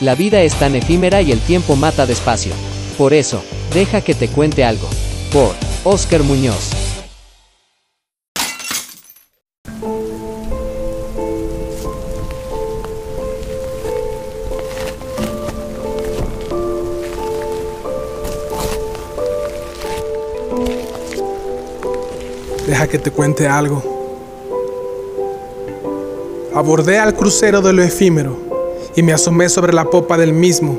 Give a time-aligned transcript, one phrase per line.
[0.00, 2.52] La vida es tan efímera y el tiempo mata despacio.
[2.98, 4.88] Por eso, deja que te cuente algo.
[5.32, 5.54] Por
[5.84, 6.70] Oscar Muñoz.
[22.66, 23.95] Deja que te cuente algo.
[26.56, 28.34] Abordé al crucero de lo efímero
[28.96, 30.74] y me asomé sobre la popa del mismo.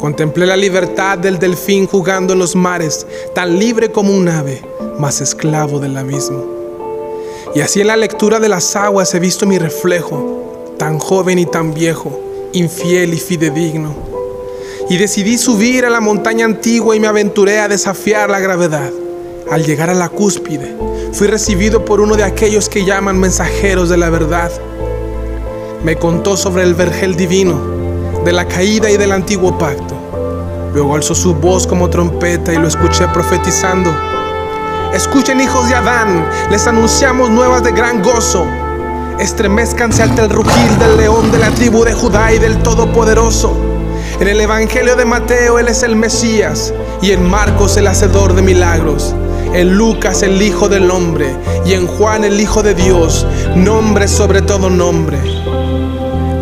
[0.00, 4.60] Contemplé la libertad del delfín jugando en los mares, tan libre como un ave,
[4.98, 6.44] más esclavo del abismo.
[7.54, 11.46] Y así en la lectura de las aguas he visto mi reflejo, tan joven y
[11.46, 12.18] tan viejo,
[12.52, 13.94] infiel y fidedigno.
[14.88, 18.90] Y decidí subir a la montaña antigua y me aventuré a desafiar la gravedad.
[19.52, 20.74] Al llegar a la cúspide,
[21.12, 24.50] fui recibido por uno de aquellos que llaman mensajeros de la verdad.
[25.82, 27.58] Me contó sobre el vergel divino,
[28.22, 29.94] de la caída y del antiguo pacto.
[30.74, 33.90] Luego alzó su voz como trompeta y lo escuché profetizando.
[34.92, 38.44] Escuchen hijos de Adán, les anunciamos nuevas de gran gozo.
[39.18, 43.56] Estremezcanse ante el rugir del león de la tribu de Judá y del Todopoderoso.
[44.20, 48.42] En el Evangelio de Mateo Él es el Mesías y en Marcos el Hacedor de
[48.42, 49.14] milagros
[49.54, 51.34] en Lucas el Hijo del Hombre
[51.66, 55.39] y en Juan el Hijo de Dios, nombre sobre todo nombre.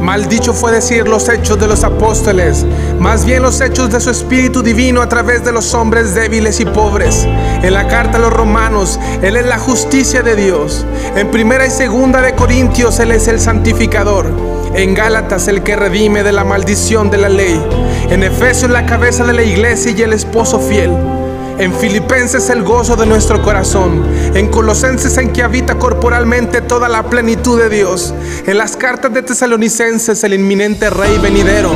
[0.08, 2.64] Maldicho fue decir los hechos de los apóstoles,
[2.98, 6.64] más bien los hechos de su Espíritu Divino a través de los hombres débiles y
[6.64, 7.26] pobres.
[7.62, 10.86] En la carta a los romanos, Él es la justicia de Dios.
[11.14, 14.26] En primera y segunda de Corintios, Él es el santificador.
[14.74, 17.62] En Gálatas, el que redime de la maldición de la ley.
[18.08, 21.17] En Efesios, la cabeza de la iglesia y el esposo fiel.
[21.58, 24.04] En Filipenses el gozo de nuestro corazón.
[24.34, 28.14] En Colosenses en que habita corporalmente toda la plenitud de Dios.
[28.46, 31.72] En las cartas de Tesalonicenses el inminente Rey venidero.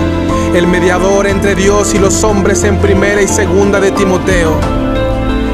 [0.55, 4.53] El mediador entre Dios y los hombres en primera y segunda de Timoteo.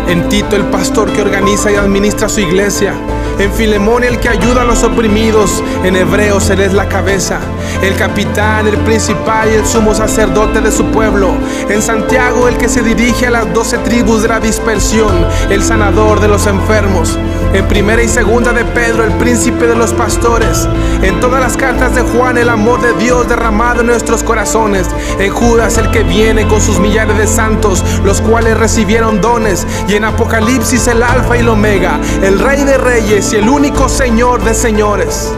[0.09, 2.95] En Tito el pastor que organiza y administra su iglesia
[3.39, 7.41] en Filemón el que ayuda a los oprimidos, en Hebreos Él la cabeza,
[7.83, 11.31] el capitán, el principal y el sumo sacerdote de su pueblo,
[11.69, 16.21] en Santiago el que se dirige a las doce tribus de la dispersión, el sanador
[16.21, 17.19] de los enfermos,
[17.53, 20.69] en primera y segunda de Pedro el príncipe de los pastores,
[21.03, 24.87] en todas las cartas de Juan el amor de Dios derramado en nuestros corazones,
[25.19, 29.95] en Judas el que viene con sus millares de santos, los cuales recibieron dones, y
[29.95, 34.45] en Apocalipsis el alfa y el omega, el rey de reyes, y el único Señor
[34.45, 35.33] de señores.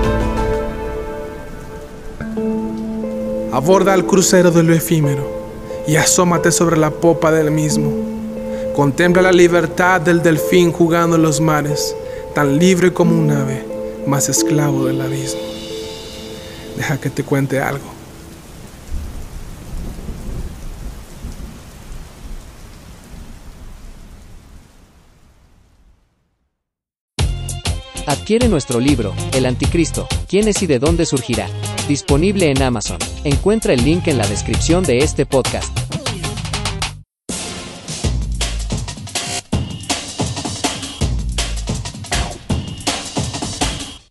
[3.53, 5.41] Aborda al crucero de lo efímero
[5.87, 8.10] y asómate sobre la popa del mismo.
[8.81, 11.95] Contempla la libertad del delfín jugando en los mares,
[12.35, 13.63] tan libre como un ave,
[14.07, 15.43] más esclavo del abismo.
[16.79, 17.85] Deja que te cuente algo.
[28.07, 31.49] Adquiere nuestro libro, El Anticristo, ¿quién es y de dónde surgirá?
[31.87, 32.99] Disponible en Amazon.
[33.25, 35.80] Encuentra el link en la descripción de este podcast.